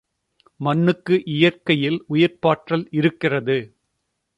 மண்ணுக்கு 0.59 1.15
இயற்கையில் 1.35 1.99
உயிர்ப்பாற்றல் 2.09 2.87
இருக்கிறது. 2.93 3.59